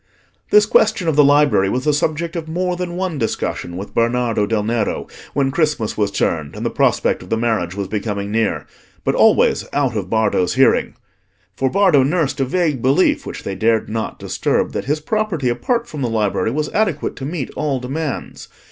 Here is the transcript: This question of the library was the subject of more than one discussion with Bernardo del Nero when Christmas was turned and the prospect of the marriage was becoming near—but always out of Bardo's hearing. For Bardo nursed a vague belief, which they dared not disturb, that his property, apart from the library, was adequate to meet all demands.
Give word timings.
This 0.49 0.65
question 0.65 1.07
of 1.07 1.15
the 1.15 1.23
library 1.23 1.69
was 1.69 1.83
the 1.83 1.93
subject 1.93 2.35
of 2.35 2.47
more 2.47 2.75
than 2.75 2.95
one 2.95 3.19
discussion 3.19 3.77
with 3.77 3.93
Bernardo 3.93 4.47
del 4.47 4.63
Nero 4.63 5.05
when 5.35 5.51
Christmas 5.51 5.95
was 5.95 6.09
turned 6.09 6.55
and 6.55 6.65
the 6.65 6.71
prospect 6.71 7.21
of 7.21 7.29
the 7.29 7.37
marriage 7.37 7.75
was 7.75 7.87
becoming 7.87 8.31
near—but 8.31 9.13
always 9.13 9.63
out 9.73 9.95
of 9.95 10.09
Bardo's 10.09 10.55
hearing. 10.55 10.95
For 11.55 11.69
Bardo 11.69 12.01
nursed 12.01 12.39
a 12.39 12.45
vague 12.45 12.81
belief, 12.81 13.27
which 13.27 13.43
they 13.43 13.53
dared 13.53 13.89
not 13.91 14.17
disturb, 14.17 14.71
that 14.71 14.85
his 14.85 14.99
property, 15.01 15.49
apart 15.49 15.87
from 15.87 16.01
the 16.01 16.09
library, 16.09 16.49
was 16.49 16.69
adequate 16.73 17.15
to 17.17 17.25
meet 17.25 17.51
all 17.55 17.79
demands. 17.79 18.47